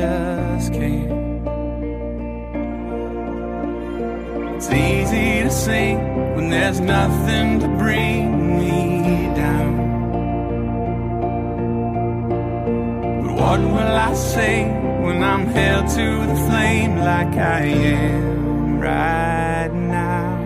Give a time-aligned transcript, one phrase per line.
[0.00, 1.46] just can't.
[4.56, 5.98] It's easy to sing
[6.36, 9.72] when there's nothing to bring me down.
[13.22, 14.64] But what will I say
[15.04, 20.39] when I'm held to the flame like I am right now?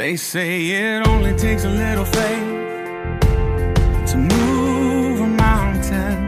[0.00, 3.20] They say it only takes a little faith
[4.10, 6.26] to move a mountain.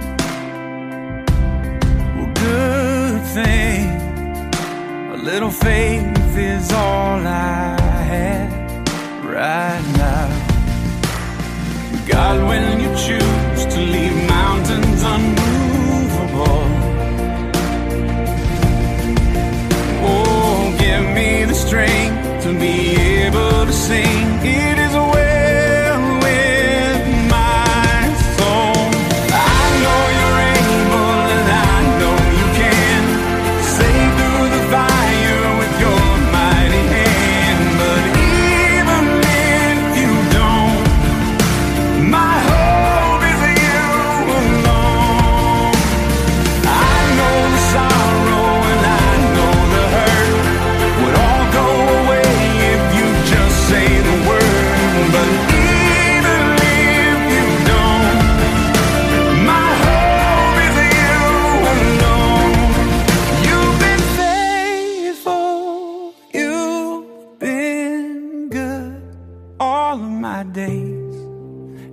[2.15, 3.89] Well, good thing
[5.11, 6.71] a little faith is
[23.73, 24.22] to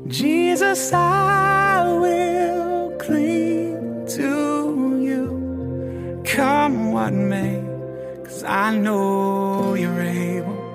[0.07, 6.21] Jesus, I will cling to you.
[6.25, 7.61] Come what may,
[8.23, 10.68] cause I know you're able.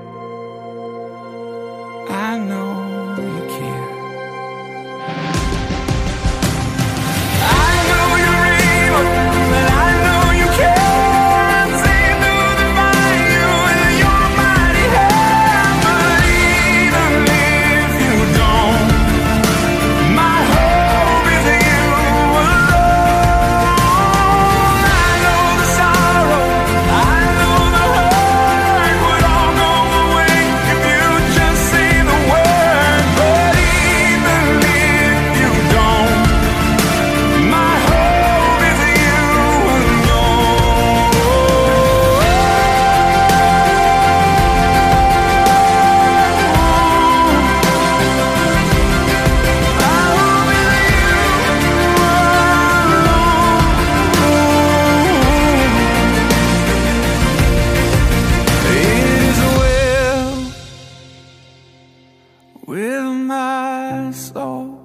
[64.04, 64.81] My soul.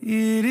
[0.00, 0.44] It